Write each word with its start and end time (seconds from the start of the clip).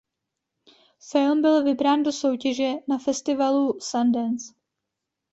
Film 1.11 1.41
byl 1.41 1.63
vybrán 1.63 2.03
do 2.03 2.11
soutěže 2.11 2.69
na 2.89 2.97
festivalu 2.97 3.79
Sundance. 3.79 4.53